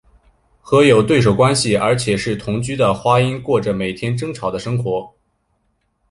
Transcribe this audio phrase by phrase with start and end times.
[0.59, 5.07] 和有对手关系而且是同室的花音过着每天争吵的生活。